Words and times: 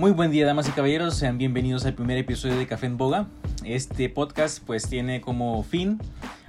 Muy 0.00 0.12
buen 0.12 0.30
día, 0.30 0.46
damas 0.46 0.66
y 0.66 0.72
caballeros. 0.72 1.14
Sean 1.14 1.36
bienvenidos 1.36 1.84
al 1.84 1.92
primer 1.92 2.16
episodio 2.16 2.56
de 2.56 2.66
Café 2.66 2.86
en 2.86 2.96
Boga. 2.96 3.26
Este 3.66 4.08
podcast 4.08 4.64
pues 4.64 4.88
tiene 4.88 5.20
como 5.20 5.62
fin 5.62 6.00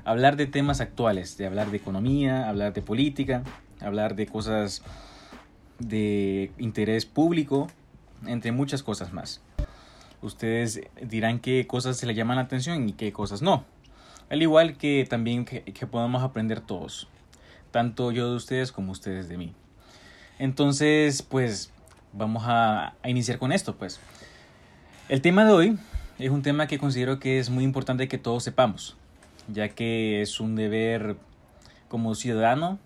hablar 0.06 0.38
de 0.38 0.48
temas 0.48 0.80
actuales, 0.80 1.36
de 1.36 1.48
hablar 1.48 1.70
de 1.70 1.76
economía, 1.76 2.48
hablar 2.48 2.72
de 2.72 2.82
política, 2.82 3.44
hablar 3.82 4.16
de 4.16 4.26
cosas 4.26 4.84
de 5.80 6.54
interés 6.60 7.06
público, 7.06 7.68
entre 8.26 8.54
muchas 8.54 8.84
cosas 8.84 9.12
más. 9.12 9.42
Ustedes 10.22 10.80
dirán 11.02 11.40
qué 11.40 11.68
cosas 11.68 11.98
se 11.98 12.06
le 12.06 12.16
llaman 12.16 12.38
la 12.38 12.44
atención 12.44 12.88
y 12.88 12.94
qué 12.94 13.12
cosas 13.12 13.42
no. 13.42 13.66
Al 14.30 14.42
igual 14.42 14.78
que 14.78 15.06
también 15.10 15.44
que, 15.44 15.88
podamos 15.88 16.24
aprender 16.24 16.62
todos, 16.62 17.10
tanto 17.72 18.14
yo 18.14 18.30
de 18.30 18.38
ustedes 18.38 18.72
como 18.72 18.94
ustedes 18.94 19.28
de 19.28 19.36
mí. 19.36 19.54
Entonces, 20.40 21.22
pues 21.22 21.74
vamos 22.14 22.44
a, 22.46 22.94
iniciar 23.06 23.38
con 23.38 23.52
esto, 23.52 23.76
pues. 23.76 24.00
El 25.10 25.22
tema 25.22 25.46
de 25.46 25.52
hoy 25.52 25.80
es 26.20 26.30
un 26.30 26.42
tema 26.42 26.68
que 26.68 26.78
considero 26.78 27.20
que 27.20 27.40
es 27.40 27.50
muy 27.50 27.64
importante 27.64 28.08
que 28.08 28.18
todos 28.18 28.44
sepamos, 28.44 28.98
ya 29.48 29.70
que 29.70 30.22
es 30.22 30.40
un 30.40 30.56
deber 30.56 31.18
como 31.88 32.16
ciudadano 32.16 32.80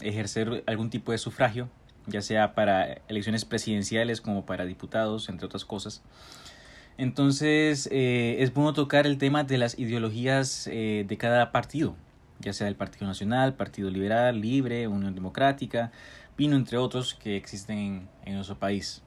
ejercer 0.00 0.64
algún 0.66 0.90
tipo 0.90 1.12
de 1.12 1.18
sufragio, 1.18 1.68
ya 2.06 2.22
sea 2.22 2.54
para 2.54 3.00
elecciones 3.08 3.44
presidenciales 3.44 4.20
como 4.20 4.44
para 4.44 4.64
diputados, 4.64 5.28
entre 5.28 5.46
otras 5.46 5.64
cosas. 5.64 6.02
Entonces 6.98 7.88
eh, 7.90 8.36
es 8.40 8.52
bueno 8.52 8.74
tocar 8.74 9.06
el 9.06 9.16
tema 9.16 9.44
de 9.44 9.56
las 9.56 9.78
ideologías 9.78 10.68
eh, 10.70 11.04
de 11.08 11.16
cada 11.16 11.52
partido, 11.52 11.96
ya 12.40 12.52
sea 12.52 12.68
el 12.68 12.76
Partido 12.76 13.06
Nacional, 13.06 13.54
Partido 13.54 13.88
Liberal, 13.90 14.40
Libre, 14.40 14.86
Unión 14.86 15.14
Democrática, 15.14 15.92
Pino, 16.40 16.56
entre 16.56 16.78
otros 16.78 17.12
que 17.12 17.36
existen 17.36 18.08
en, 18.24 18.34
nuestro 18.34 18.58
país. 18.58 19.02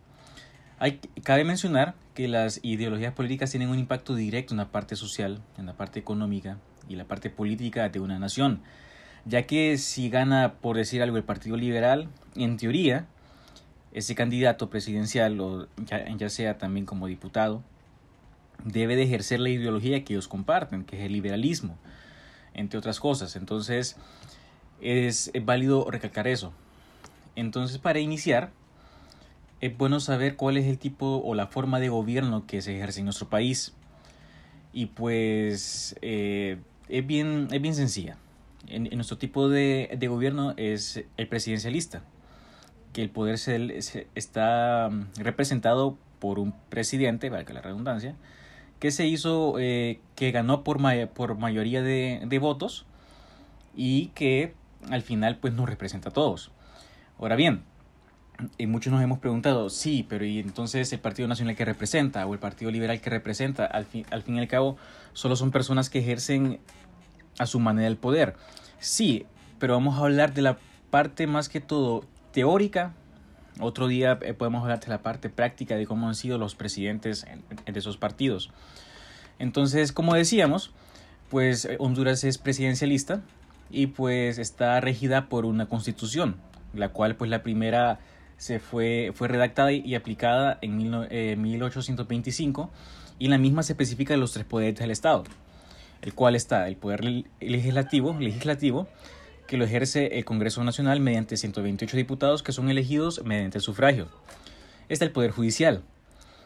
Hay, 0.78 1.00
cabe 1.24 1.44
mencionar 1.44 1.96
que 2.14 2.28
las 2.28 2.60
ideologías 2.62 3.12
políticas 3.12 3.50
tienen 3.50 3.70
un 3.70 3.80
impacto 3.80 4.14
directo 4.14 4.54
en 4.54 4.60
la 4.60 4.70
parte 4.70 4.96
social, 4.96 5.42
en 5.58 5.66
la 5.66 5.74
parte 5.74 6.00
económica 6.00 6.60
y 6.88 6.96
la 6.96 7.06
parte 7.06 7.32
política 7.32 7.90
de 7.90 8.00
una 8.00 8.20
nación, 8.20 8.62
ya 9.26 9.48
que 9.48 9.80
si 9.80 10.12
gana, 10.12 10.58
por 10.62 10.78
decir 10.78 11.02
algo, 11.02 11.18
el 11.18 11.24
Partido 11.24 11.58
Liberal, 11.58 12.08
en 12.36 12.56
teoría, 12.58 13.08
ese 13.94 14.14
candidato 14.14 14.70
presidencial, 14.70 15.42
o 15.42 15.68
ya 15.88 16.30
sea 16.30 16.60
también 16.60 16.86
como 16.86 17.08
diputado, 17.08 17.64
debe 18.64 18.96
de 18.96 19.06
ejercer 19.06 19.40
la 19.40 19.50
ideología 19.50 20.04
que 20.04 20.14
ellos 20.14 20.28
comparten, 20.28 20.84
que 20.84 21.00
es 21.00 21.06
el 21.08 21.14
liberalismo, 21.14 21.80
entre 22.54 22.78
otras 22.78 23.00
cosas. 23.00 23.36
Entonces, 23.36 23.98
es 24.82 25.32
válido 25.44 25.90
recalcar 25.90 26.28
eso. 26.28 26.54
Entonces, 27.36 27.78
para 27.78 28.00
iniciar, 28.00 28.52
es 29.64 29.78
bueno 29.78 30.02
saber 30.02 30.36
cuál 30.36 30.58
es 30.58 30.66
el 30.66 30.78
tipo 30.78 31.22
o 31.24 31.36
la 31.36 31.48
forma 31.48 31.80
de 31.80 31.88
gobierno 31.88 32.46
que 32.46 32.62
se 32.62 32.76
ejerce 32.76 33.00
en 33.00 33.06
nuestro 33.06 33.30
país. 33.30 33.74
Y 34.74 34.88
pues 34.88 35.96
eh, 36.02 36.58
es, 36.90 37.08
bien, 37.08 37.48
es 37.52 37.62
bien 37.62 37.74
sencilla. 37.74 38.18
En, 38.68 38.90
nuestro 38.96 39.18
tipo 39.18 39.48
de, 39.48 39.96
de, 39.98 40.08
gobierno 40.10 40.54
es 40.58 41.06
el 41.16 41.28
presidencialista, 41.28 42.04
que 42.92 43.04
el 43.04 43.10
poder 43.10 43.38
se, 43.38 44.08
está 44.16 44.90
representado 45.18 45.98
por 46.20 46.40
un 46.40 46.54
presidente, 46.70 47.30
valga 47.30 47.54
la 47.54 47.62
redundancia, 47.62 48.16
que 48.80 48.92
se 48.92 49.08
hizo, 49.08 49.60
eh, 49.60 50.02
que 50.16 50.32
ganó 50.32 50.66
por, 50.66 50.80
por 51.14 51.38
mayoría 51.38 51.82
de, 51.82 52.22
de, 52.26 52.40
votos 52.40 52.86
y 53.78 54.08
que 54.08 54.54
al 54.90 55.04
final 55.04 55.38
pues 55.38 55.54
nos 55.54 55.70
representa 55.70 56.10
a 56.10 56.14
todos. 56.14 56.52
Ahora 57.20 57.36
bien, 57.36 57.64
y 58.58 58.68
muchos 58.68 58.92
nos 58.92 59.02
hemos 59.02 59.20
preguntado, 59.20 59.70
sí, 59.70 60.06
pero 60.08 60.26
¿y 60.26 60.40
entonces 60.40 60.92
el 60.94 61.00
Partido 61.00 61.28
Nacional 61.28 61.56
que 61.56 61.66
representa 61.66 62.26
o 62.26 62.34
el 62.34 62.40
Partido 62.40 62.72
Liberal 62.72 63.00
que 63.00 63.10
representa? 63.10 63.66
Al 63.66 63.86
fin, 63.86 64.06
al 64.12 64.24
fin 64.24 64.36
y 64.36 64.40
al 64.40 64.48
cabo, 64.48 64.78
solo 65.14 65.36
son 65.36 65.52
personas 65.52 65.90
que 65.90 66.00
ejercen 66.00 66.60
a 67.40 67.46
su 67.46 67.60
manera 67.60 67.88
el 67.88 67.98
poder. 67.98 68.36
Sí, 68.80 69.26
pero 69.60 69.74
vamos 69.74 69.96
a 69.96 70.04
hablar 70.04 70.34
de 70.34 70.42
la 70.42 70.58
parte 70.90 71.28
más 71.28 71.50
que 71.50 71.62
todo 71.62 72.06
teórica 72.32 72.94
otro 73.60 73.88
día 73.88 74.18
eh, 74.22 74.34
podemos 74.34 74.64
hablar 74.64 74.80
de 74.80 74.88
la 74.88 75.02
parte 75.02 75.30
práctica 75.30 75.76
de 75.76 75.86
cómo 75.86 76.08
han 76.08 76.16
sido 76.16 76.38
los 76.38 76.56
presidentes 76.56 77.26
de 77.66 77.80
esos 77.80 77.98
partidos. 77.98 78.50
Entonces, 79.40 79.92
como 79.92 80.16
decíamos, 80.16 80.72
pues 81.30 81.66
eh, 81.66 81.76
Honduras 81.80 82.24
es 82.24 82.38
presidencialista 82.38 83.22
y 83.70 83.88
pues 83.88 84.40
está 84.40 84.80
regida 84.82 85.30
por 85.30 85.46
una 85.46 85.68
constitución, 85.68 86.36
la 86.74 86.90
cual 86.90 87.16
pues 87.16 87.30
la 87.30 87.44
primera 87.44 88.00
se 88.38 88.60
fue, 88.60 89.12
fue 89.14 89.28
redactada 89.28 89.72
y 89.72 89.96
aplicada 89.96 90.60
en 90.62 90.78
1825 90.78 92.64
eh, 92.72 93.14
y 93.20 93.26
en 93.26 93.32
la 93.32 93.38
misma 93.38 93.64
se 93.64 93.74
especifica 93.74 94.18
los 94.18 94.34
tres 94.34 94.46
poderes 94.46 94.80
del 94.80 94.92
Estado, 94.92 95.24
el 96.02 96.14
cual 96.14 96.36
está 96.36 96.68
el 96.68 96.76
poder 96.76 97.04
legislativo, 97.40 98.18
legislativo 98.20 98.88
que 99.48 99.58
lo 99.58 99.66
ejerce 99.66 100.18
el 100.18 100.26
Congreso 100.26 100.64
Nacional 100.64 101.00
mediante 101.00 101.38
128 101.38 101.98
diputados 101.98 102.44
que 102.44 102.52
son 102.52 102.70
elegidos 102.70 103.24
mediante 103.24 103.60
sufragio. 103.60 104.08
Está 104.90 105.06
el 105.06 105.12
Poder 105.12 105.32
Judicial, 105.32 105.84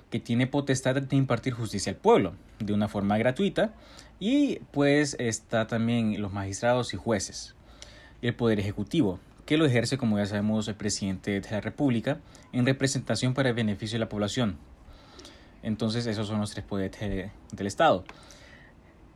que 0.10 0.20
tiene 0.20 0.48
potestad 0.48 0.96
de 0.96 1.16
impartir 1.16 1.54
justicia 1.54 1.92
al 1.92 1.98
pueblo 1.98 2.34
de 2.60 2.74
una 2.74 2.88
forma 2.88 3.18
gratuita 3.18 3.74
y 4.20 4.60
pues 4.72 5.16
está 5.20 5.68
también 5.68 6.22
los 6.22 6.34
magistrados 6.34 6.94
y 6.94 6.98
jueces. 6.98 7.56
El 8.22 8.36
Poder 8.36 8.60
Ejecutivo, 8.60 9.20
que 9.48 9.58
lo 9.58 9.66
ejerce, 9.66 9.98
como 9.98 10.18
ya 10.18 10.26
sabemos, 10.26 10.68
el 10.68 10.76
presidente 10.76 11.40
de 11.40 11.50
la 11.50 11.62
República 11.62 12.20
en 12.52 12.66
representación 12.66 13.34
para 13.34 13.50
el 13.50 13.56
beneficio 13.56 13.96
de 13.96 14.02
la 14.02 14.10
población. 14.10 14.58
Entonces 15.64 16.06
esos 16.06 16.28
son 16.28 16.42
los 16.42 16.52
tres 16.52 16.66
poderes 16.66 17.32
del 17.54 17.68
Estado. 17.68 18.04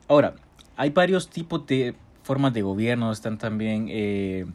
Ahora, 0.08 0.36
hay 0.78 0.90
varios 0.90 1.30
tipos 1.30 1.68
de 1.68 1.96
formas 2.24 2.54
de 2.54 2.62
gobierno, 2.62 3.12
están 3.12 3.38
también 3.38 3.88
eh, 3.90 4.46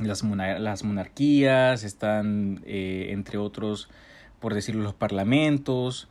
las, 0.00 0.24
monarquías, 0.24 1.84
están 1.84 2.60
eh, 2.66 3.10
entre 3.10 3.38
otros, 3.38 3.88
por 4.40 4.52
decirlo, 4.52 4.82
los 4.82 4.94
parlamentos, 4.94 6.08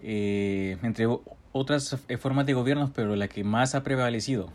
eh, 0.00 0.78
entre 0.84 1.08
otras 1.50 1.96
formas 2.20 2.46
de 2.46 2.54
gobierno, 2.54 2.92
pero 2.94 3.16
la 3.16 3.26
que 3.26 3.42
más 3.42 3.74
ha 3.74 3.82
prevalecido 3.82 4.48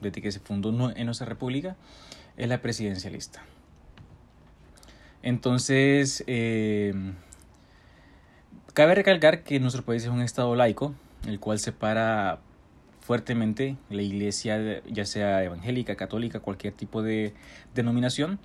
desde 0.00 0.22
que 0.22 0.30
se 0.30 0.38
fundó 0.38 0.92
en 0.94 1.06
nuestra 1.06 1.26
república 1.26 1.76
es 2.40 2.48
la 2.48 2.60
presidencialista. 2.60 3.44
Entonces, 5.22 6.24
cabe 8.72 8.94
recalcar 8.94 9.42
que 9.42 9.60
nuestro 9.60 9.84
país 9.84 10.02
es 10.04 10.08
un 10.08 10.22
estado 10.22 10.56
laico, 10.56 10.94
el 11.26 11.38
cual 11.38 11.58
separa 11.58 12.40
fuertemente 13.00 13.76
la 13.90 14.02
iglesia, 14.02 14.82
ya 14.86 15.04
sea 15.04 15.44
evangélica, 15.44 15.96
católica, 15.96 16.40
cualquier 16.40 16.72
tipo 16.72 17.02
de 17.02 17.34
denominación, 17.74 18.38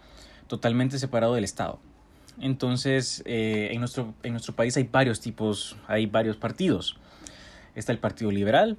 totalmente 0.47 0.99
separado 0.99 1.35
del 1.35 1.43
Estado. 1.43 1.79
Entonces, 2.39 3.23
eh, 3.25 3.69
en, 3.71 3.79
nuestro, 3.79 4.13
en 4.23 4.31
nuestro 4.31 4.55
país 4.55 4.75
hay 4.75 4.83
varios 4.91 5.21
tipos, 5.21 5.77
hay 5.87 6.05
varios 6.05 6.35
partidos. 6.35 6.97
Está 7.75 7.91
el 7.91 7.99
Partido 7.99 8.31
Liberal, 8.31 8.77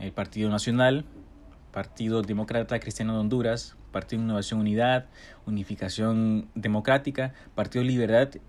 el 0.00 0.12
Partido 0.12 0.50
Nacional, 0.50 1.04
Partido 1.72 2.22
Demócrata 2.22 2.78
Cristiano 2.80 3.14
de 3.14 3.20
Honduras, 3.20 3.76
Partido 3.94 4.20
Innovación 4.20 4.58
Unidad, 4.58 5.06
Unificación 5.46 6.48
Democrática, 6.56 7.32
Partido 7.54 7.84
Libertad, 7.84 8.40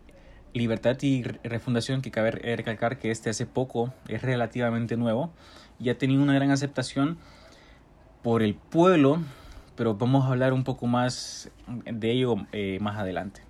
Libertad 0.53 0.97
y 1.01 1.21
Refundación, 1.21 2.01
que 2.01 2.09
cabe 2.09 2.31
recalcar 2.31 2.97
que 2.97 3.11
este 3.11 3.29
hace 3.29 3.45
poco 3.45 3.93
es 4.07 4.23
relativamente 4.23 4.97
nuevo 4.97 5.31
y 5.79 5.89
ha 5.89 5.97
tenido 5.99 6.23
una 6.23 6.33
gran 6.33 6.49
aceptación 6.49 7.19
por 8.23 8.41
el 8.41 8.55
pueblo, 8.55 9.21
pero 9.75 9.93
vamos 9.93 10.25
a 10.25 10.29
hablar 10.29 10.51
un 10.51 10.63
poco 10.63 10.87
más 10.87 11.51
de 11.67 12.11
ello 12.11 12.37
eh, 12.51 12.79
más 12.81 12.97
adelante. 12.97 13.41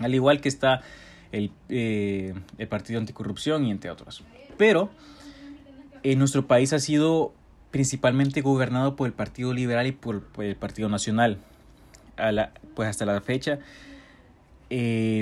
Al 0.00 0.14
igual 0.14 0.40
que 0.40 0.48
está 0.48 0.80
el, 1.30 1.52
eh, 1.68 2.32
el 2.56 2.68
Partido 2.68 3.00
Anticorrupción 3.00 3.66
y 3.66 3.70
entre 3.70 3.90
otros. 3.90 4.24
Pero 4.56 4.88
en 6.02 6.12
eh, 6.12 6.16
nuestro 6.16 6.46
país 6.46 6.72
ha 6.72 6.78
sido 6.78 7.34
principalmente 7.76 8.40
gobernado 8.40 8.96
por 8.96 9.06
el 9.06 9.12
Partido 9.12 9.52
Liberal 9.52 9.86
y 9.86 9.92
por, 9.92 10.22
el 10.38 10.56
Partido 10.56 10.88
Nacional. 10.88 11.36
Pues 12.74 12.88
hasta 12.88 13.04
la 13.04 13.20
fecha, 13.20 13.58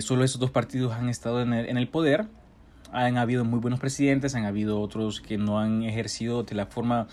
solo 0.01 0.23
esos 0.23 0.39
dos 0.39 0.53
partidos 0.53 0.93
han 0.93 1.09
estado 1.09 1.43
en 1.43 1.53
el, 1.53 1.69
en 1.69 1.77
el 1.77 1.89
poder 1.89 2.27
han 2.95 3.19
habido 3.19 3.45
muy 3.45 3.59
buenos 3.59 3.81
presidentes, 3.81 4.37
han 4.37 4.45
habido 4.45 4.81
otros 4.81 5.21
que 5.21 5.37
no 5.37 5.59
han 5.59 5.83
ejercido 5.83 6.45
de 6.45 6.55
la 6.55 6.67
forma 6.67 7.09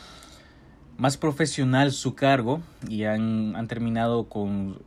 más 0.97 1.17
profesional 1.17 1.91
su 1.91 2.13
cargo 2.13 2.61
y 2.87 3.05
han, 3.05 3.55
han 3.55 3.67
terminado 3.67 4.25
con 4.25 4.77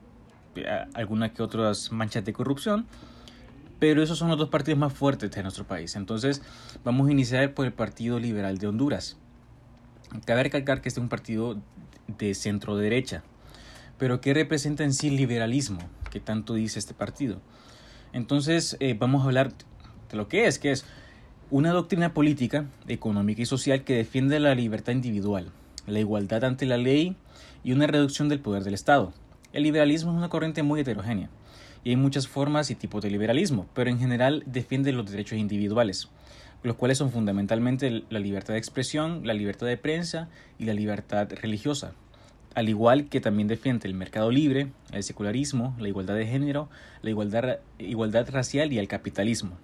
eh, 0.54 0.84
algunas 0.94 1.32
que 1.32 1.42
otras 1.42 1.90
manchas 1.90 2.24
de 2.24 2.32
corrupción. 2.32 2.86
Pero 3.80 4.04
esos 4.04 4.18
son 4.18 4.28
los 4.28 4.38
dos 4.38 4.50
partidos 4.50 4.78
más 4.78 4.92
fuertes 4.92 5.32
de 5.32 5.42
nuestro 5.42 5.64
país. 5.64 5.96
Entonces 5.96 6.42
vamos 6.84 7.08
a 7.08 7.10
iniciar 7.10 7.54
por 7.54 7.66
el 7.66 7.72
Partido 7.72 8.20
Liberal 8.20 8.58
de 8.58 8.68
Honduras. 8.68 9.16
Cabe 10.24 10.44
recalcar 10.44 10.80
que 10.80 10.88
este 10.88 11.00
es 11.00 11.02
un 11.02 11.08
partido 11.08 11.56
de 12.18 12.34
centro 12.34 12.76
derecha. 12.76 13.22
Pero 13.98 14.20
¿qué 14.20 14.34
representa 14.34 14.84
en 14.84 14.92
sí 14.92 15.08
el 15.08 15.16
liberalismo? 15.16 15.80
que 16.10 16.20
tanto 16.20 16.54
dice 16.54 16.78
este 16.78 16.94
partido? 16.94 17.40
Entonces 18.12 18.76
eh, 18.78 18.94
vamos 18.96 19.22
a 19.22 19.24
hablar 19.24 19.52
de 20.10 20.16
lo 20.16 20.28
que 20.28 20.46
es, 20.46 20.60
que 20.60 20.70
es 20.70 20.84
una 21.50 21.72
doctrina 21.72 22.14
política, 22.14 22.66
económica 22.86 23.42
y 23.42 23.46
social 23.46 23.82
que 23.82 23.96
defiende 23.96 24.38
la 24.38 24.54
libertad 24.54 24.92
individual, 24.92 25.50
la 25.88 25.98
igualdad 25.98 26.44
ante 26.44 26.66
la 26.66 26.76
ley 26.76 27.16
y 27.64 27.72
una 27.72 27.88
reducción 27.88 28.28
del 28.28 28.38
poder 28.38 28.62
del 28.62 28.74
Estado. 28.74 29.12
El 29.52 29.64
liberalismo 29.64 30.12
es 30.12 30.16
una 30.16 30.28
corriente 30.28 30.62
muy 30.62 30.80
heterogénea 30.80 31.28
y 31.82 31.90
hay 31.90 31.96
muchas 31.96 32.28
formas 32.28 32.70
y 32.70 32.76
tipos 32.76 33.02
de 33.02 33.10
liberalismo, 33.10 33.66
pero 33.74 33.90
en 33.90 33.98
general 33.98 34.44
defiende 34.46 34.92
los 34.92 35.10
derechos 35.10 35.38
individuales, 35.38 36.08
los 36.64 36.76
cuales 36.76 36.98
son 36.98 37.12
fundamentalmente 37.12 38.02
la 38.08 38.18
libertad 38.18 38.54
de 38.54 38.58
expresión, 38.58 39.20
la 39.24 39.34
libertad 39.34 39.66
de 39.66 39.76
prensa 39.76 40.28
y 40.58 40.64
la 40.64 40.72
libertad 40.72 41.28
religiosa, 41.42 41.92
al 42.54 42.70
igual 42.70 43.10
que 43.10 43.20
también 43.20 43.48
defiende 43.48 43.86
el 43.86 43.92
mercado 43.92 44.30
libre, 44.30 44.68
el 44.90 45.02
secularismo, 45.02 45.76
la 45.78 45.88
igualdad 45.88 46.14
de 46.14 46.26
género, 46.26 46.70
la 47.02 47.10
igualdad, 47.10 48.30
racial 48.30 48.72
y 48.72 48.78
el 48.78 48.88
capitalismo. 48.88 49.58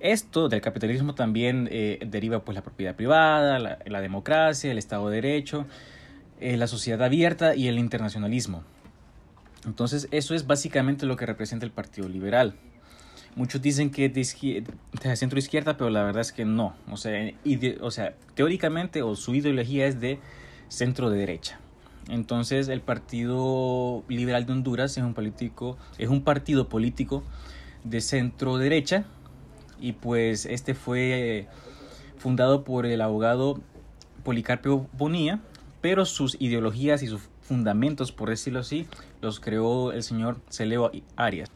Esto 0.00 0.48
del 0.48 0.60
capitalismo 0.60 1.14
también 1.14 1.68
eh, 1.70 2.00
deriva 2.04 2.44
pues 2.44 2.56
la 2.56 2.62
propiedad 2.62 2.96
privada, 2.96 3.60
la, 3.60 4.00
democracia, 4.00 4.72
el 4.72 4.78
Estado 4.78 5.08
de 5.08 5.22
Derecho, 5.22 5.64
eh, 6.40 6.56
la 6.56 6.66
sociedad 6.66 7.04
abierta 7.04 7.54
y 7.54 7.68
el 7.68 7.78
internacionalismo. 7.78 8.64
Entonces 9.64 10.08
eso 10.10 10.34
es 10.34 10.48
básicamente 10.48 11.06
lo 11.06 11.16
que 11.16 11.24
representa 11.24 11.64
el 11.64 11.72
Partido 11.72 12.08
Liberal. 12.08 12.56
Muchos 13.36 13.60
dicen 13.60 13.90
que 13.90 14.06
es 14.06 14.14
de, 14.14 15.16
centro 15.16 15.38
izquierda, 15.38 15.76
pero 15.76 15.90
la 15.90 16.04
verdad 16.04 16.20
es 16.20 16.32
que 16.32 16.44
no. 16.44 16.74
O 16.90 16.96
sea, 16.96 17.32
o 17.80 17.90
sea, 17.90 18.14
teóricamente 18.34 19.02
o 19.02 19.16
su 19.16 19.34
ideología 19.34 19.86
es 19.86 20.00
de 20.00 20.20
centro 20.68 21.10
de 21.10 21.18
derecha. 21.18 21.58
Entonces 22.08 22.68
el 22.68 22.80
Partido 22.80 24.04
Liberal 24.08 24.46
de 24.46 24.52
Honduras 24.52 24.96
es 24.96 25.02
un 25.02 25.14
político, 25.14 25.78
es 25.98 26.08
un 26.08 26.22
partido 26.22 26.68
político 26.68 27.24
de 27.82 28.00
centro 28.00 28.58
derecha 28.58 29.04
y 29.80 29.92
pues 29.92 30.46
este 30.46 30.74
fue 30.74 31.48
fundado 32.18 32.64
por 32.64 32.86
el 32.86 33.00
abogado 33.00 33.60
Policarpio 34.22 34.86
Bonilla, 34.92 35.40
pero 35.80 36.04
sus 36.04 36.36
ideologías 36.40 37.02
y 37.02 37.06
sus 37.06 37.22
fundamentos, 37.42 38.12
por 38.12 38.30
decirlo 38.30 38.60
así, 38.60 38.86
los 39.20 39.40
creó 39.40 39.92
el 39.92 40.02
señor 40.02 40.40
Celeo 40.50 40.90
Arias. 41.16 41.50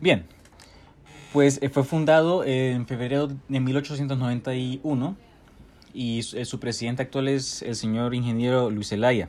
Bien, 0.00 0.26
pues 1.36 1.58
eh, 1.60 1.68
fue 1.68 1.84
fundado 1.84 2.44
en 2.46 2.86
febrero 2.86 3.28
de 3.28 3.60
1891 3.60 5.16
y 5.92 6.22
su 6.22 6.58
presidente 6.58 7.02
actual 7.02 7.28
es 7.28 7.60
el 7.60 7.76
señor 7.76 8.14
ingeniero 8.14 8.70
Luis 8.70 8.88
Zelaya. 8.88 9.28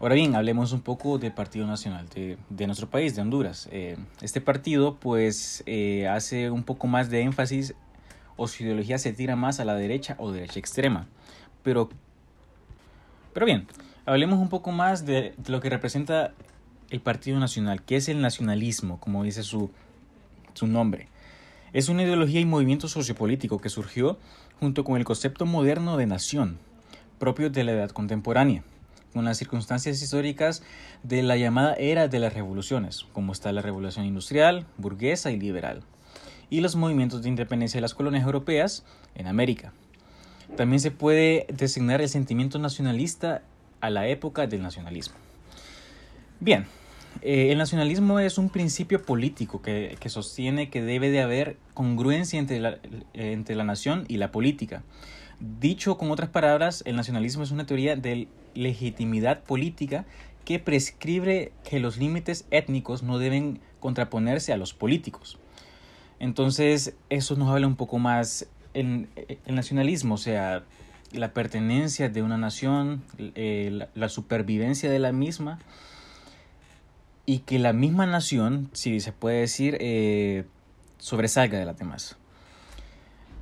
Ahora 0.00 0.16
bien, 0.16 0.34
hablemos 0.34 0.72
un 0.72 0.80
poco 0.80 1.18
del 1.18 1.30
Partido 1.30 1.68
Nacional 1.68 2.08
de, 2.08 2.66
nuestro 2.66 2.90
país, 2.90 3.14
de 3.14 3.22
Honduras. 3.22 3.68
Eh, 3.70 3.96
este 4.22 4.40
partido 4.40 4.96
pues 4.96 5.62
eh, 5.66 6.08
hace 6.08 6.50
un 6.50 6.64
poco 6.64 6.88
más 6.88 7.10
de 7.10 7.20
énfasis 7.20 7.74
o 8.36 8.48
su 8.48 8.64
ideología 8.64 8.98
se 8.98 9.12
tira 9.12 9.36
más 9.36 9.60
a 9.60 9.64
la 9.64 9.76
derecha 9.76 10.16
o 10.18 10.32
derecha 10.32 10.58
extrema. 10.58 11.06
Pero, 11.62 11.90
pero 13.32 13.46
bien, 13.46 13.68
hablemos 14.04 14.40
un 14.40 14.48
poco 14.48 14.72
más 14.72 15.06
de, 15.06 15.36
lo 15.46 15.60
que 15.60 15.70
representa 15.70 16.32
el 16.90 17.00
Partido 17.00 17.38
Nacional, 17.38 17.84
que 17.84 17.94
es 17.94 18.08
el 18.08 18.20
nacionalismo, 18.20 18.98
como 18.98 19.22
dice 19.22 19.44
su, 19.44 19.70
su 20.54 20.66
nombre. 20.66 21.08
Es 21.72 21.88
una 21.88 22.02
ideología 22.02 22.40
y 22.40 22.44
movimiento 22.44 22.88
sociopolítico 22.88 23.58
que 23.58 23.68
surgió 23.68 24.18
junto 24.60 24.84
con 24.84 24.96
el 24.96 25.04
concepto 25.04 25.46
moderno 25.46 25.96
de 25.96 26.06
nación, 26.06 26.58
propio 27.18 27.50
de 27.50 27.64
la 27.64 27.72
edad 27.72 27.90
contemporánea 27.90 28.62
con 29.12 29.24
las 29.24 29.38
circunstancias 29.38 30.00
históricas 30.02 30.62
de 31.02 31.22
la 31.22 31.36
llamada 31.36 31.74
era 31.74 32.08
de 32.08 32.18
las 32.18 32.32
revoluciones, 32.32 33.04
como 33.12 33.32
está 33.32 33.52
la 33.52 33.62
revolución 33.62 34.06
industrial, 34.06 34.66
burguesa 34.78 35.30
y 35.30 35.38
liberal, 35.38 35.82
y 36.50 36.60
los 36.60 36.76
movimientos 36.76 37.22
de 37.22 37.28
independencia 37.28 37.78
de 37.78 37.82
las 37.82 37.94
colonias 37.94 38.24
europeas 38.24 38.84
en 39.14 39.26
América. 39.26 39.72
También 40.56 40.80
se 40.80 40.90
puede 40.90 41.46
designar 41.52 42.00
el 42.00 42.08
sentimiento 42.08 42.58
nacionalista 42.58 43.42
a 43.80 43.90
la 43.90 44.06
época 44.08 44.46
del 44.46 44.62
nacionalismo. 44.62 45.16
Bien, 46.40 46.66
eh, 47.20 47.52
el 47.52 47.58
nacionalismo 47.58 48.18
es 48.18 48.38
un 48.38 48.48
principio 48.48 49.02
político 49.02 49.60
que, 49.60 49.96
sostiene 50.06 50.70
que 50.70 50.82
debe 50.82 51.10
de 51.10 51.20
haber 51.20 51.56
congruencia 51.74 52.38
entre 52.38 52.60
la, 52.60 52.78
entre 53.12 53.54
la 53.54 53.64
nación 53.64 54.04
y 54.08 54.16
la 54.16 54.32
política. 54.32 54.82
Dicho 55.40 55.98
con 55.98 56.10
otras 56.10 56.30
palabras, 56.30 56.82
el 56.86 56.96
nacionalismo 56.96 57.42
es 57.42 57.50
una 57.50 57.66
teoría 57.66 57.96
de 57.96 58.28
legitimidad 58.54 59.42
política 59.42 60.04
que 60.44 60.58
prescribe 60.58 61.52
que 61.68 61.80
los 61.80 61.98
límites 61.98 62.46
étnicos 62.50 63.02
no 63.02 63.18
deben 63.18 63.60
contraponerse 63.80 64.52
a 64.52 64.56
los 64.56 64.72
políticos. 64.72 65.38
Entonces, 66.18 66.94
eso 67.10 67.36
nos 67.36 67.48
habla 67.48 67.66
un 67.66 67.76
poco 67.76 67.98
más 67.98 68.46
en 68.74 69.08
el 69.44 69.54
nacionalismo, 69.54 70.14
o 70.14 70.18
sea, 70.18 70.62
la 71.12 71.32
pertenencia 71.32 72.08
de 72.08 72.22
una 72.22 72.38
nación, 72.38 73.02
eh, 73.18 73.86
la, 73.94 74.08
supervivencia 74.08 74.90
de 74.90 74.98
la 74.98 75.12
misma 75.12 75.58
y 77.26 77.40
que 77.40 77.58
la 77.58 77.72
misma 77.72 78.06
nación, 78.06 78.68
si 78.72 79.00
se 79.00 79.12
puede 79.12 79.40
decir, 79.40 79.76
eh, 79.80 80.44
sobresalga 80.98 81.58
de 81.58 81.64
las 81.64 81.78
demás. 81.78 82.16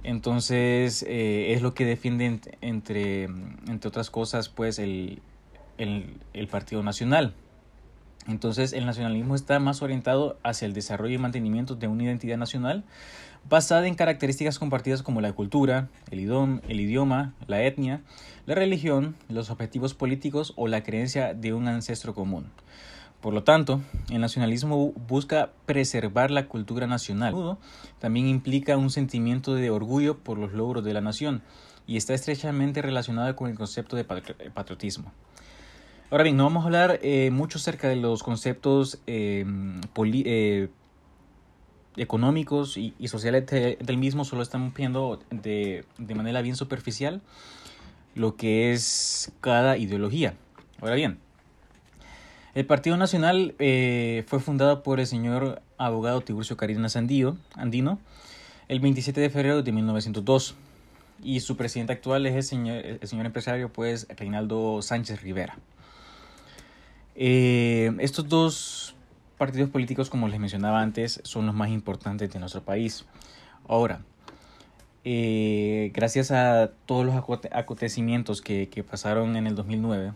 Entonces 0.03 1.05
eh, 1.07 1.53
es 1.53 1.63
lo 1.63 1.75
que 1.75 1.85
defiende 1.85 2.41
entre, 2.61 3.25
entre 3.25 3.89
otras 3.89 4.11
cosas 4.11 4.49
pues 4.49 4.79
el, 4.79 5.21
el, 5.79 6.49
Partido 6.51 6.83
Nacional. 6.83 7.35
Entonces 8.27 8.73
el 8.73 8.87
nacionalismo 8.87 9.35
está 9.35 9.59
más 9.59 9.83
orientado 9.83 10.39
hacia 10.43 10.67
el 10.67 10.73
desarrollo 10.73 11.15
y 11.15 11.19
mantenimiento 11.19 11.75
de 11.75 11.89
una 11.89 12.05
identidad 12.05 12.39
nacional 12.39 12.85
basada 13.49 13.87
en 13.87 13.95
características 13.95 14.59
compartidas 14.59 15.03
como 15.03 15.21
la 15.23 15.33
cultura, 15.33 15.89
el 16.11 16.21
idioma, 16.21 16.61
el 16.69 16.81
idioma, 16.81 17.35
la 17.47 17.63
etnia, 17.63 18.03
la 18.47 18.55
religión, 18.55 19.17
los 19.29 19.51
objetivos 19.51 19.95
políticos 19.95 20.53
o 20.57 20.69
la 20.69 20.83
creencia 20.83 21.33
de 21.35 21.55
un 21.55 21.67
ancestro 21.69 22.15
común. 22.15 22.47
Por 23.21 23.35
lo 23.35 23.43
tanto, 23.43 23.83
el 24.11 24.21
nacionalismo 24.21 24.93
busca 24.93 25.51
preservar 25.67 26.31
la 26.31 26.47
cultura 26.47 26.87
nacional. 26.87 27.59
También 27.99 28.27
implica 28.27 28.79
un 28.79 28.91
sentimiento 28.91 29.55
de 29.55 29.69
orgullo 29.69 30.19
por 30.19 30.39
los 30.39 30.53
logros 30.53 30.85
de 30.85 30.95
la 30.95 31.03
nación 31.03 31.43
y 31.87 31.97
está 31.97 32.15
estrechamente 32.15 32.81
relacionado 32.81 33.37
con 33.37 33.51
el 33.51 33.57
concepto 33.57 33.97
de 33.97 34.05
patriotismo. 34.05 35.13
Ahora 36.11 36.25
bien, 36.25 36.37
no 36.37 36.45
vamos 36.45 36.63
a 36.63 36.67
hablar 36.67 36.99
eh, 37.03 37.31
mucho 37.31 37.59
acerca 37.59 37.89
de 37.89 37.97
los 37.97 38.23
conceptos 38.23 39.01
eh, 39.07 39.45
eh, 39.97 40.69
económicos 41.97 42.77
y, 42.77 42.95
sociales 43.07 43.47
del 43.47 43.97
mismo, 43.97 44.25
solo 44.25 44.43
estamos 44.43 44.75
viendo 44.75 45.21
de, 45.31 45.85
de 45.99 46.15
manera 46.15 46.43
bien 46.43 46.57
superficial 46.57 47.21
lo 48.15 48.35
que 48.37 48.73
es 48.73 49.33
cada 49.41 49.77
ideología. 49.77 50.35
Ahora 50.81 50.97
bien, 50.97 51.19
el 52.55 52.67
Partido 52.67 52.97
Nacional 52.97 53.55
eh, 53.59 54.25
fue 54.27 54.41
fundado 54.41 54.83
por 54.83 55.01
el 55.01 55.07
señor 55.07 55.63
abogado 55.79 56.21
Tiburcio 56.21 56.57
Carina 56.57 56.89
Sandío, 56.89 57.37
Andino 57.55 57.99
el 58.71 58.79
27 58.79 59.21
de 59.21 59.31
febrero 59.31 59.65
de 59.65 59.73
1902 59.73 60.55
y 61.25 61.41
su 61.41 61.57
presidente 61.57 61.93
actual 61.93 62.25
es 62.27 62.37
el 62.37 62.43
señor, 62.45 62.77
el 62.77 63.09
señor 63.09 63.27
empresario 63.27 63.69
pues 63.73 64.07
Reinaldo 64.17 64.81
Sánchez 64.81 65.23
Rivera. 65.23 65.59
Eh, 67.17 67.93
estos 67.99 68.29
dos 68.29 68.95
partidos 69.39 69.71
políticos, 69.71 70.09
como 70.09 70.29
les 70.29 70.39
mencionaba 70.39 70.83
antes, 70.83 71.21
son 71.25 71.47
los 71.47 71.55
más 71.57 71.71
importantes 71.71 72.33
de 72.33 72.39
nuestro 72.39 72.63
país. 72.63 73.07
Ahora, 73.67 74.03
eh, 75.03 75.91
gracias 75.93 76.31
a 76.31 76.71
todos 76.87 77.05
los 77.05 77.17
acontecimientos 77.51 78.41
que, 78.41 78.69
que 78.69 78.85
pasaron 78.85 79.35
en 79.35 79.49
el 79.49 79.57
2009, 79.57 80.13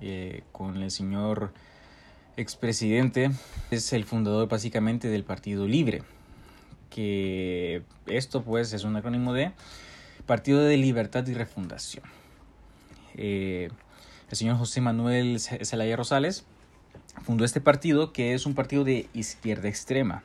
eh, 0.00 0.42
con 0.52 0.76
el 0.76 0.90
señor 0.90 1.52
expresidente, 2.36 3.30
es 3.70 3.92
el 3.92 4.04
fundador 4.04 4.48
básicamente 4.48 5.08
del 5.08 5.24
Partido 5.24 5.66
Libre, 5.66 6.02
que 6.90 7.82
esto 8.06 8.42
pues 8.42 8.72
es 8.72 8.84
un 8.84 8.96
acrónimo 8.96 9.32
de 9.32 9.52
Partido 10.26 10.60
de 10.60 10.76
Libertad 10.76 11.26
y 11.26 11.34
Refundación. 11.34 12.04
Eh, 13.14 13.70
el 14.30 14.36
señor 14.36 14.56
José 14.56 14.80
Manuel 14.80 15.40
Zelaya 15.40 15.96
Rosales 15.96 16.44
fundó 17.24 17.44
este 17.44 17.60
partido 17.60 18.12
que 18.12 18.34
es 18.34 18.46
un 18.46 18.54
partido 18.54 18.84
de 18.84 19.08
izquierda 19.14 19.68
extrema, 19.68 20.22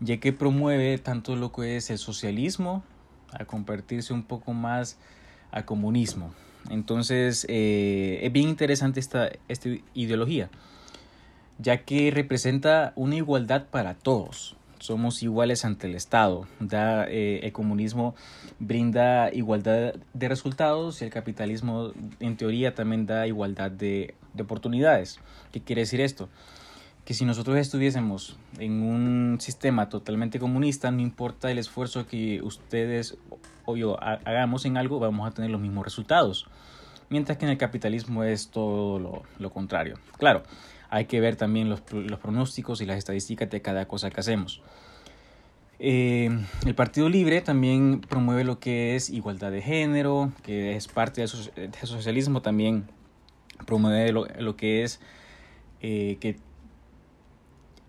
ya 0.00 0.18
que 0.18 0.32
promueve 0.32 0.98
tanto 0.98 1.36
lo 1.36 1.52
que 1.52 1.76
es 1.76 1.90
el 1.90 1.98
socialismo 1.98 2.84
a 3.32 3.44
convertirse 3.44 4.12
un 4.12 4.24
poco 4.24 4.52
más 4.52 4.98
a 5.50 5.64
comunismo. 5.64 6.34
Entonces, 6.70 7.46
eh, 7.48 8.20
es 8.22 8.32
bien 8.32 8.48
interesante 8.48 9.00
esta, 9.00 9.30
esta 9.48 9.68
ideología, 9.94 10.50
ya 11.58 11.84
que 11.84 12.10
representa 12.10 12.92
una 12.96 13.16
igualdad 13.16 13.66
para 13.70 13.94
todos. 13.94 14.56
Somos 14.78 15.22
iguales 15.22 15.64
ante 15.64 15.86
el 15.86 15.94
Estado. 15.94 16.46
Da, 16.60 17.06
eh, 17.08 17.40
el 17.42 17.52
comunismo 17.52 18.14
brinda 18.58 19.32
igualdad 19.32 19.94
de 20.12 20.28
resultados 20.28 21.00
y 21.00 21.06
el 21.06 21.10
capitalismo, 21.10 21.92
en 22.20 22.36
teoría, 22.36 22.74
también 22.74 23.06
da 23.06 23.26
igualdad 23.26 23.70
de, 23.70 24.14
de 24.34 24.42
oportunidades. 24.42 25.20
¿Qué 25.52 25.60
quiere 25.60 25.82
decir 25.82 26.00
esto? 26.00 26.28
que 27.04 27.12
si 27.12 27.24
nosotros 27.24 27.58
estuviésemos 27.58 28.36
en 28.58 28.82
un 28.82 29.38
sistema 29.40 29.88
totalmente 29.88 30.38
comunista, 30.38 30.90
no 30.90 31.02
importa 31.02 31.50
el 31.50 31.58
esfuerzo 31.58 32.06
que 32.06 32.40
ustedes 32.42 33.18
o 33.64 33.76
yo 33.76 33.98
hagamos 34.00 34.64
en 34.64 34.76
algo, 34.76 34.98
vamos 34.98 35.26
a 35.26 35.30
tener 35.32 35.50
los 35.50 35.60
mismos 35.60 35.84
resultados. 35.84 36.46
Mientras 37.10 37.38
que 37.38 37.44
en 37.44 37.50
el 37.50 37.58
capitalismo 37.58 38.24
es 38.24 38.48
todo 38.48 39.24
lo, 39.38 39.50
contrario. 39.50 39.98
Claro, 40.18 40.42
hay 40.90 41.04
que 41.04 41.20
ver 41.20 41.36
también 41.36 41.68
los, 41.68 41.82
los, 41.92 42.18
pronósticos 42.18 42.80
y 42.80 42.86
las 42.86 42.96
estadísticas 42.96 43.50
de 43.50 43.60
cada 43.60 43.86
cosa 43.86 44.10
que 44.10 44.20
hacemos. 44.20 44.62
Eh, 45.78 46.30
el 46.64 46.74
Partido 46.74 47.08
Libre 47.08 47.40
también 47.40 48.00
promueve 48.00 48.44
lo 48.44 48.58
que 48.58 48.96
es 48.96 49.10
igualdad 49.10 49.50
de 49.50 49.60
género, 49.60 50.32
que 50.42 50.76
es 50.76 50.88
parte 50.88 51.20
del 51.20 51.28
socialismo, 51.82 52.42
también 52.42 52.88
promueve 53.66 54.12
lo, 54.12 54.26
lo 54.38 54.56
que 54.56 54.82
es 54.82 55.00
eh, 55.82 56.16
que 56.20 56.36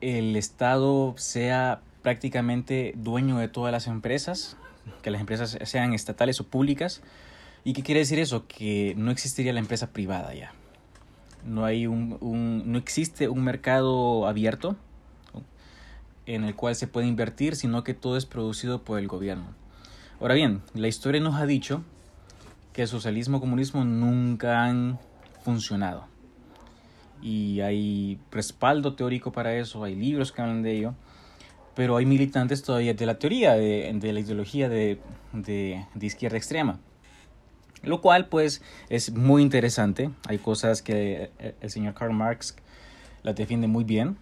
el 0.01 0.35
Estado 0.35 1.13
sea 1.17 1.81
prácticamente 2.01 2.93
dueño 2.97 3.37
de 3.37 3.47
todas 3.47 3.71
las 3.71 3.87
empresas, 3.87 4.57
que 5.01 5.11
las 5.11 5.21
empresas 5.21 5.57
sean 5.63 5.93
estatales 5.93 6.39
o 6.39 6.47
públicas. 6.47 7.01
¿Y 7.63 7.73
qué 7.73 7.83
quiere 7.83 7.99
decir 7.99 8.19
eso? 8.19 8.47
Que 8.47 8.93
no 8.97 9.11
existiría 9.11 9.53
la 9.53 9.59
empresa 9.59 9.91
privada 9.91 10.33
ya. 10.33 10.53
No, 11.43 11.65
hay 11.65 11.87
un, 11.87 12.17
no 12.65 12.77
existe 12.77 13.29
un 13.29 13.43
mercado 13.43 14.27
abierto 14.27 14.75
en 16.25 16.43
el 16.43 16.55
cual 16.55 16.75
se 16.75 16.87
puede 16.87 17.07
invertir, 17.07 17.55
sino 17.55 17.83
que 17.83 17.93
todo 17.93 18.17
es 18.17 18.25
producido 18.25 18.83
por 18.83 18.99
el 18.99 19.07
gobierno. 19.07 19.45
Ahora 20.19 20.33
bien, 20.33 20.61
la 20.73 20.87
historia 20.87 21.21
nos 21.21 21.35
ha 21.35 21.45
dicho 21.45 21.83
que 22.73 22.83
el 22.83 22.87
socialismo 22.87 23.37
y 23.37 23.39
comunismo 23.41 23.85
nunca 23.85 24.63
han 24.63 24.99
funcionado 25.43 26.07
y 27.25 27.61
hay 27.61 28.19
respaldo 28.31 28.93
teórico 28.93 29.31
para 29.31 29.55
eso, 29.55 29.83
hay 29.83 29.95
libros 29.95 30.31
que 30.31 30.41
hablan 30.43 30.61
de 30.61 30.77
ello, 30.77 30.93
pero 31.75 31.97
hay 31.97 32.05
militantes 32.05 32.63
todavía 32.63 32.93
de 32.93 33.05
la 33.05 33.19
teoría, 33.19 33.53
de, 33.53 33.91
de 33.93 34.13
la 34.13 34.19
ideología 34.19 34.69
de, 34.69 34.99
de, 35.33 35.85
de, 35.93 36.05
izquierda 36.05 36.37
extrema. 36.37 36.79
Lo 37.83 38.01
cual 38.01 38.27
pues 38.27 38.61
es 38.89 39.13
muy 39.13 39.41
interesante, 39.41 40.09
hay 40.27 40.37
cosas 40.37 40.81
que 40.81 41.29
el 41.61 41.69
señor 41.69 41.93
Karl 41.93 42.13
Marx 42.13 42.55
las 43.23 43.35
defiende 43.35 43.67
muy 43.67 43.83
bien, 43.83 44.17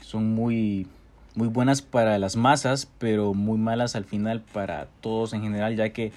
son 0.00 0.34
muy, 0.34 0.86
muy 1.34 1.48
buenas 1.48 1.82
para 1.82 2.18
las 2.18 2.36
masas, 2.36 2.88
pero 2.98 3.34
muy 3.34 3.58
malas 3.58 3.96
al 3.96 4.04
final 4.04 4.40
para 4.40 4.86
todos 5.00 5.32
en 5.34 5.42
general, 5.42 5.76
ya 5.76 5.90
que 5.90 6.12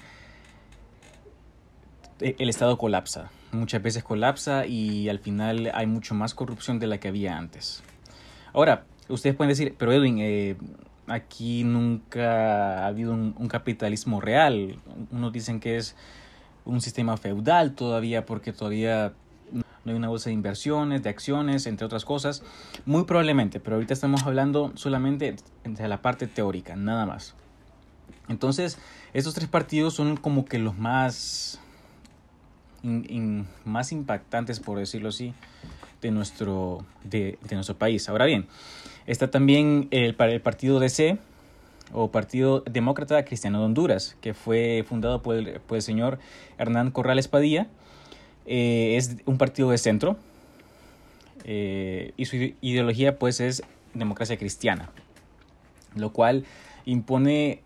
el 2.20 2.48
Estado 2.48 2.78
colapsa 2.78 3.30
muchas 3.52 3.82
veces 3.82 4.02
colapsa 4.02 4.66
y 4.66 5.08
al 5.08 5.18
final 5.18 5.70
hay 5.74 5.86
mucho 5.86 6.14
más 6.14 6.34
corrupción 6.34 6.78
de 6.78 6.86
la 6.86 6.98
que 6.98 7.08
había 7.08 7.36
antes. 7.36 7.82
Ahora, 8.52 8.84
ustedes 9.10 9.36
pueden 9.36 9.50
decir, 9.50 9.74
pero 9.78 9.92
Edwin, 9.92 10.18
eh, 10.20 10.56
aquí 11.06 11.64
nunca 11.64 12.84
ha 12.84 12.86
habido 12.86 13.12
un, 13.12 13.48
capitalismo 13.48 14.20
real. 14.20 14.76
Unos 15.10 15.32
dicen 15.32 15.60
que 15.60 15.76
es 15.76 15.96
un 16.64 16.80
sistema 16.80 17.16
feudal 17.16 17.74
todavía 17.74 18.26
porque 18.26 18.52
todavía 18.52 19.12
no 19.52 19.62
hay 19.86 19.94
una 19.94 20.08
bolsa 20.08 20.30
de 20.30 20.34
inversiones, 20.34 21.02
de 21.02 21.08
acciones, 21.08 21.66
entre 21.66 21.86
otras 21.86 22.04
cosas. 22.04 22.42
Muy 22.86 23.04
probablemente, 23.04 23.60
pero 23.60 23.76
ahorita 23.76 23.94
estamos 23.94 24.22
hablando 24.24 24.72
solamente 24.74 25.36
de 25.64 25.88
la 25.88 26.02
parte 26.02 26.26
teórica, 26.26 26.76
nada 26.76 27.06
más. 27.06 27.34
Entonces, 28.28 28.78
estos 29.12 29.34
tres 29.34 29.48
partidos 29.48 29.94
son 29.94 30.16
como 30.16 30.44
que 30.44 30.58
los 30.58 30.78
más 30.78 31.60
más 33.64 33.92
impactantes, 33.92 34.60
por 34.60 34.78
decirlo 34.78 35.10
así, 35.10 35.34
de 36.00 36.10
nuestro, 36.10 36.84
de, 37.04 37.38
nuestro 37.50 37.76
país. 37.76 38.08
Ahora 38.08 38.24
bien, 38.24 38.46
está 39.10 39.28
también 39.30 39.88
el, 39.90 40.14
partido 40.14 40.78
DC 40.78 41.18
o 41.92 42.12
Partido 42.12 42.60
Demócrata 42.60 43.24
Cristiano 43.24 43.58
de 43.58 43.64
Honduras, 43.64 44.16
que 44.20 44.34
fue 44.34 44.84
fundado 44.88 45.20
por 45.20 45.34
el, 45.34 45.82
señor 45.82 46.20
Hernán 46.58 46.92
Corrales 46.92 47.26
Padilla. 47.26 47.66
Eh, 48.46 48.94
es 48.96 49.16
un 49.26 49.36
partido 49.36 49.70
de 49.70 49.78
centro 49.78 50.16
eh, 51.44 52.12
y 52.16 52.24
su 52.26 52.36
ideología 52.36 53.18
pues 53.18 53.40
es 53.40 53.64
democracia 53.94 54.38
cristiana, 54.38 54.90
lo 55.96 56.12
cual 56.12 56.44
impone 56.84 57.62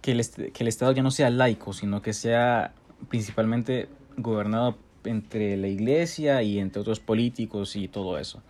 que 0.00 0.10
el 0.10 0.68
Estado 0.68 0.90
ya 0.90 1.04
no 1.04 1.12
sea 1.12 1.30
laico, 1.30 1.72
sino 1.72 2.02
que 2.02 2.12
sea 2.12 2.72
principalmente 3.08 3.88
gobernado 4.16 4.76
entre 5.04 5.56
la 5.56 5.68
iglesia 5.68 6.42
y 6.42 6.58
entre 6.58 6.80
otros 6.80 6.98
políticos 6.98 7.76
y 7.76 7.86
todo 7.86 8.18
eso. 8.18 8.42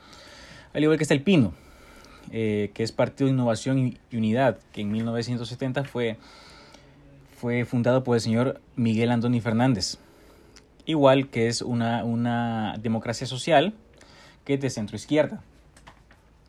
Al 0.73 0.83
igual 0.83 0.97
que 0.97 1.05
está 1.05 1.12
el 1.12 1.23
Pino, 1.23 1.53
eh, 2.31 2.71
que 2.75 2.83
es 2.83 2.93
Partido 2.93 3.26
de 3.26 3.35
Innovación 3.35 3.79
y 4.11 4.17
Unidad, 4.17 4.59
que 4.73 4.83
en 4.83 4.93
1970 4.93 5.85
fue, 5.85 6.17
fue 7.37 7.64
fundado 7.64 8.05
por 8.05 8.17
el 8.17 8.21
señor 8.21 8.61
Miguel 8.76 9.11
Andoni 9.11 9.41
Fernández. 9.41 9.99
Igual 10.87 11.29
que 11.29 11.49
es 11.49 11.62
una, 11.62 12.05
una 12.05 12.76
democracia 12.81 13.26
social 13.26 13.75
que 14.45 14.55
es 14.55 14.61
de 14.61 14.71
centro 14.71 14.97
izquierda. 14.97 15.43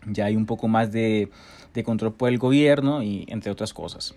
Ya 0.06 0.26
hay 0.26 0.36
un 0.36 0.46
poco 0.46 0.68
más 0.68 0.92
de, 0.92 1.30
de 1.74 1.84
control 1.84 2.14
por 2.14 2.30
el 2.30 2.38
gobierno 2.38 3.04
y 3.04 3.26
entre 3.28 3.52
otras 3.52 3.74
cosas. 3.74 4.16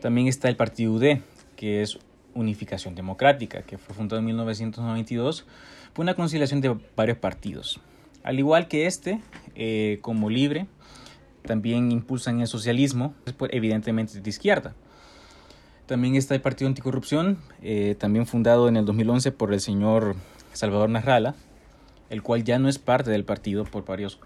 También 0.00 0.26
está 0.26 0.48
el 0.48 0.56
Partido 0.56 0.92
UD, 0.92 1.18
que 1.56 1.82
es 1.82 1.98
Unificación 2.34 2.94
Democrática, 2.94 3.62
que 3.62 3.78
fue 3.78 3.94
fundado 3.94 4.18
en 4.18 4.26
1992, 4.26 5.46
fue 5.94 6.02
una 6.02 6.14
conciliación 6.14 6.60
de 6.60 6.76
varios 6.94 7.18
partidos. 7.18 7.80
Al 8.26 8.40
igual 8.40 8.66
que 8.66 8.86
este, 8.86 9.20
eh, 9.54 10.00
como 10.02 10.30
libre, 10.30 10.66
también 11.42 11.92
impulsan 11.92 12.40
el 12.40 12.48
socialismo, 12.48 13.14
pues, 13.36 13.52
evidentemente 13.52 14.20
de 14.20 14.28
izquierda. 14.28 14.74
También 15.86 16.16
está 16.16 16.34
el 16.34 16.40
Partido 16.40 16.66
Anticorrupción, 16.66 17.38
eh, 17.62 17.94
también 17.96 18.26
fundado 18.26 18.66
en 18.66 18.76
el 18.76 18.84
2011 18.84 19.30
por 19.30 19.52
el 19.54 19.60
señor 19.60 20.16
Salvador 20.52 20.90
Narrala, 20.90 21.36
el 22.10 22.24
cual 22.24 22.42
ya 22.42 22.58
no 22.58 22.68
es 22.68 22.80
parte 22.80 23.12
del 23.12 23.24
partido 23.24 23.62
por 23.62 23.84
varios 23.84 24.18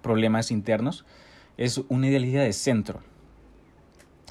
problemas 0.00 0.50
internos. 0.50 1.04
Es 1.58 1.82
una 1.90 2.08
ideología 2.08 2.40
de 2.40 2.54
centro, 2.54 3.00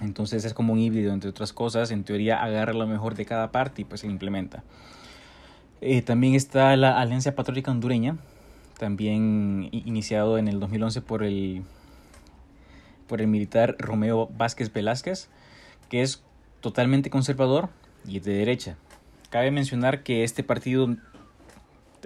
entonces 0.02 0.46
es 0.46 0.56
como 0.56 0.74
un 0.74 0.80
híbrido, 0.80 1.14
entre 1.14 1.30
otras 1.30 1.54
cosas. 1.54 1.92
En 1.92 2.04
teoría 2.04 2.42
agarra 2.44 2.74
lo 2.74 2.88
mejor 2.88 3.14
de 3.14 3.26
cada 3.26 3.52
parte 3.52 3.84
y 3.84 3.86
pues 3.86 4.02
se 4.02 4.08
implementa. 4.08 4.64
Eh, 5.80 6.02
también 6.02 6.34
está 6.34 6.76
la 6.76 7.00
Alianza 7.00 7.36
Patriótica 7.36 7.70
Hondureña, 7.70 8.18
también 8.78 9.70
iniciado 9.72 10.38
en 10.38 10.48
el 10.48 10.60
2011 10.60 11.02
por 11.02 11.24
el, 11.24 11.64
por 13.08 13.22
el 13.22 13.28
militar 13.28 13.76
Romeo 13.80 14.30
Vázquez 14.38 14.72
Velázquez, 14.72 15.30
que 15.90 16.02
es 16.02 16.24
totalmente 16.62 17.10
conservador 17.10 17.70
y 18.06 18.20
de 18.20 18.34
derecha. 18.34 18.78
Cabe 19.30 19.52
mencionar 19.52 20.04
que 20.04 20.24
este 20.24 20.44
partido, 20.44 20.96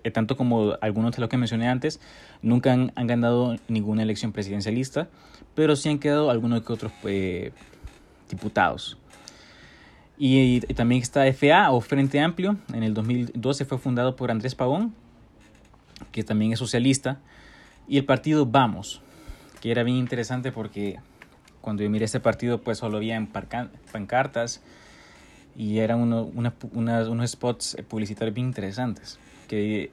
eh, 0.04 0.12
tanto 0.12 0.38
como 0.38 0.76
algunos 0.82 1.16
de 1.16 1.22
los 1.22 1.30
que 1.30 1.38
mencioné 1.38 1.68
antes, 1.68 2.00
nunca 2.42 2.74
han, 2.74 2.92
ganado 2.96 3.58
ninguna 3.68 4.04
elección 4.04 4.32
presidencialista, 4.32 5.08
pero 5.56 5.76
sí 5.76 5.90
han 5.90 6.00
quedado 6.00 6.32
algunos 6.32 6.64
que 6.64 6.74
otros 6.74 6.92
pues, 7.02 7.52
diputados. 8.30 8.98
Y, 10.18 10.60
también 10.76 11.02
está 11.02 11.26
FA 11.34 11.72
o 11.72 11.82
Frente 11.82 12.20
Amplio. 12.20 12.58
En 12.74 12.84
el 12.84 12.94
2012 12.94 13.66
fue 13.66 13.80
fundado 13.80 14.16
por 14.16 14.30
Andrés 14.30 14.54
Pavón, 14.54 14.94
que 16.12 16.24
también 16.24 16.54
es 16.54 16.60
socialista. 16.60 17.20
Y 17.88 17.98
el 17.98 18.06
partido 18.06 18.46
Vamos, 18.46 19.02
que 19.60 19.72
era 19.72 19.84
bien 19.84 19.98
interesante 19.98 20.52
porque 20.52 21.00
cuando 21.62 21.84
yo 21.84 21.90
miré 21.90 22.06
este 22.06 22.20
partido, 22.20 22.62
pues 22.62 22.80
solo 22.80 22.98
había 22.98 23.28
pancartas 23.92 24.62
y 25.56 25.80
eran 25.80 26.00
uno, 26.00 26.24
unos 26.74 27.32
spots 27.32 27.78
publicitarios 27.88 28.34
bien 28.34 28.48
interesantes. 28.48 29.20
Que 29.48 29.92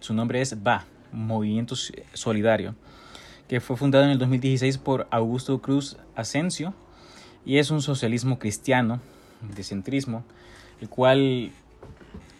su 0.00 0.14
nombre 0.14 0.40
es 0.40 0.62
VA, 0.62 0.84
Movimiento 1.12 1.74
Solidario, 2.12 2.74
que 3.48 3.60
fue 3.60 3.76
fundado 3.76 4.04
en 4.04 4.10
el 4.10 4.18
2016 4.18 4.78
por 4.78 5.08
Augusto 5.10 5.60
Cruz 5.60 5.96
Asensio 6.14 6.74
y 7.44 7.58
es 7.58 7.70
un 7.70 7.82
socialismo 7.82 8.38
cristiano 8.38 9.00
de 9.40 9.62
centrismo, 9.62 10.24
el 10.80 10.88
cual 10.88 11.50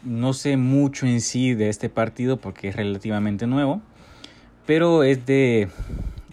no 0.03 0.33
sé 0.33 0.57
mucho 0.57 1.07
en 1.07 1.21
sí 1.21 1.55
de 1.55 1.69
este 1.69 1.89
partido 1.89 2.37
porque 2.37 2.69
es 2.69 2.77
relativamente 2.77 3.47
nuevo, 3.47 3.81
pero 4.67 5.03
es 5.03 5.27
de 5.27 5.69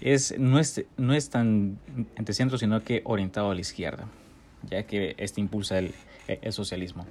es 0.02 0.38
no 0.38 0.60
es 0.60 0.84
no 0.98 1.14
es 1.14 1.30
tan 1.30 1.80
entre 2.16 2.34
centro 2.34 2.58
sino 2.58 2.84
que 2.84 3.02
orientado 3.06 3.52
a 3.52 3.56
la 3.56 3.62
izquierda, 3.62 4.08
ya 4.70 4.84
que 4.84 5.16
este 5.18 5.42
impulsa 5.42 5.80
el, 5.80 5.94
el 6.28 6.54
socialismo. 6.54 7.06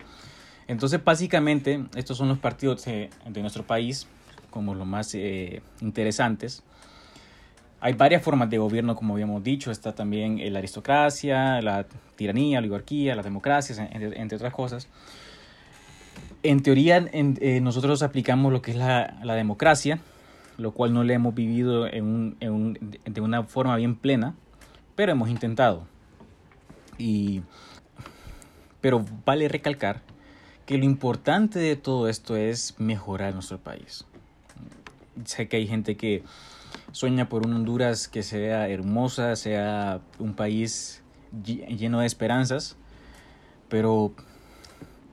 Entonces, 0.67 1.03
básicamente, 1.05 1.85
estos 1.95 2.17
son 2.17 2.29
los 2.29 2.39
partidos 2.39 2.85
de, 2.87 3.11
de 3.29 3.41
nuestro 3.43 3.65
país 3.65 4.07
como 4.51 4.75
los 4.75 4.87
más 4.87 5.15
eh, 5.15 5.61
interesantes 5.81 6.63
hay 7.85 7.93
varias 7.93 8.23
formas 8.23 8.49
de 8.49 8.57
gobierno, 8.57 8.97
como 8.97 9.13
habíamos 9.13 9.45
dicho. 9.45 9.71
Está 9.71 9.95
también 9.95 10.41
la 10.51 10.59
aristocracia, 10.59 11.61
la 11.61 11.85
tiranía, 12.17 12.59
la 12.59 12.61
oligarquía, 12.61 13.15
las 13.15 13.27
democracias, 13.27 13.79
entre, 13.79 14.37
otras 14.37 14.55
cosas. 14.55 14.89
En 16.45 16.63
teoría, 16.63 17.09
eh, 17.13 17.61
nosotros 17.63 18.03
aplicamos 18.03 18.53
lo 18.53 18.61
que 18.61 18.73
es 18.73 18.77
la, 18.77 19.35
democracia, 19.35 19.99
lo 20.59 20.73
cual 20.73 20.93
no 20.93 21.03
le 21.03 21.15
hemos 21.15 21.35
vivido 21.35 21.85
de 21.85 23.21
una 23.21 23.43
forma 23.45 23.77
bien 23.77 23.97
plena, 23.97 24.35
pero 24.95 25.11
hemos 25.11 25.31
intentado. 25.31 25.87
Y, 26.99 27.41
pero 28.83 29.05
vale 29.25 29.49
recalcar 29.49 30.03
que 30.67 30.77
lo 30.77 30.85
importante 30.85 31.59
de 31.59 31.77
todo 31.77 32.11
esto 32.11 32.37
es 32.37 32.75
mejorar 32.79 33.33
nuestro 33.33 33.59
país. 33.59 34.05
Sé 35.25 35.49
que 35.49 35.57
hay 35.57 35.67
gente 35.67 35.97
que 35.97 36.23
sueña 36.93 37.29
por 37.31 37.47
un 37.47 37.55
Honduras 37.55 38.07
que 38.07 38.23
sea 38.23 38.69
hermosa, 38.69 39.35
sea 39.37 40.03
un 40.19 40.35
país 40.35 41.03
lleno 41.43 42.01
de 42.01 42.07
esperanzas, 42.07 42.77
pero 43.71 44.13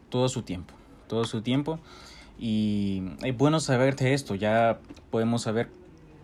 todo 0.10 0.28
su 0.28 0.42
tiempo, 0.42 0.74
todo 1.12 1.26
su 1.26 1.42
tiempo. 1.42 1.78
Y 2.40 3.04
es 3.22 3.38
bueno 3.38 3.60
saber 3.60 3.98
de 3.98 4.14
esto, 4.14 4.34
ya 4.34 4.80
podemos 5.10 5.42
saber 5.42 5.70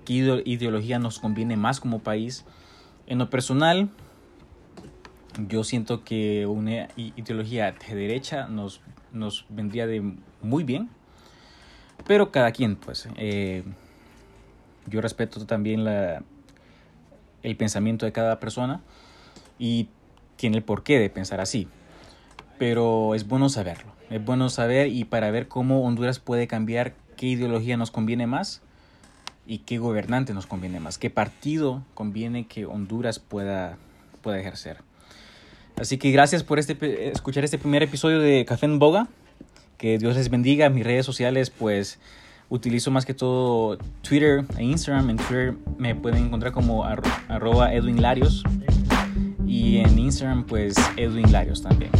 qué 0.05 0.13
ideología 0.45 0.97
nos 0.97 1.19
conviene 1.19 1.57
más 1.57 1.81
como 1.81 1.99
país. 1.99 2.45
En 3.05 3.17
lo 3.17 3.29
personal, 3.29 3.89
yo 5.49 5.65
siento 5.65 6.05
que 6.05 6.45
una 6.45 6.87
ideología 6.95 7.73
de 7.73 7.95
derecha 7.95 8.47
nos, 8.47 8.79
nos 9.11 9.45
vendría 9.49 9.87
de 9.87 10.01
muy 10.41 10.63
bien, 10.63 10.89
pero 12.07 12.31
cada 12.31 12.53
quien, 12.53 12.77
pues. 12.77 13.09
Eh, 13.17 13.63
yo 14.85 15.01
respeto 15.01 15.45
también 15.45 15.83
la, 15.83 16.23
el 17.43 17.57
pensamiento 17.57 18.05
de 18.05 18.13
cada 18.13 18.39
persona 18.39 18.79
y 19.59 19.89
tiene 20.37 20.55
el 20.55 20.63
porqué 20.63 20.97
de 20.97 21.09
pensar 21.09 21.41
así. 21.41 21.67
Pero 22.57 23.13
es 23.15 23.27
bueno 23.27 23.49
saberlo, 23.49 23.91
es 24.09 24.23
bueno 24.23 24.49
saber 24.49 24.87
y 24.87 25.05
para 25.05 25.29
ver 25.31 25.47
cómo 25.47 25.83
Honduras 25.83 26.19
puede 26.19 26.47
cambiar, 26.47 26.93
qué 27.15 27.27
ideología 27.27 27.77
nos 27.77 27.91
conviene 27.91 28.25
más 28.27 28.61
y 29.45 29.59
qué 29.59 29.77
gobernante 29.77 30.33
nos 30.33 30.47
conviene 30.47 30.79
más, 30.79 30.97
qué 30.97 31.09
partido 31.09 31.83
conviene 31.93 32.47
que 32.47 32.65
Honduras 32.65 33.19
pueda, 33.19 33.77
pueda 34.21 34.39
ejercer. 34.39 34.77
Así 35.79 35.99
que 35.99 36.11
gracias 36.11 36.43
por 36.43 36.57
este, 36.57 37.11
escuchar 37.11 37.43
este 37.43 37.59
primer 37.59 37.83
episodio 37.83 38.19
de 38.19 38.45
Café 38.45 38.65
en 38.65 38.79
Boga. 38.79 39.07
Que 39.77 39.99
Dios 39.99 40.15
les 40.15 40.29
bendiga. 40.29 40.69
Mis 40.69 40.83
redes 40.83 41.05
sociales, 41.05 41.51
pues 41.51 41.99
utilizo 42.49 42.89
más 42.89 43.05
que 43.05 43.13
todo 43.13 43.77
Twitter 44.01 44.43
e 44.57 44.63
Instagram. 44.63 45.11
En 45.11 45.17
Twitter 45.17 45.53
me 45.77 45.93
pueden 45.93 46.25
encontrar 46.25 46.51
como 46.51 46.83
arroba 46.83 47.73
Edwin 47.73 48.01
Larios. 48.01 48.43
Y 49.45 49.77
en 49.77 49.99
Instagram, 49.99 50.45
pues 50.45 50.75
Edwin 50.97 51.31
Larios 51.31 51.61
también. 51.61 51.91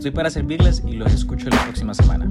Estoy 0.00 0.12
para 0.12 0.30
servirles 0.30 0.82
y 0.88 0.92
los 0.92 1.12
escucho 1.12 1.50
la 1.50 1.62
próxima 1.62 1.92
semana. 1.92 2.26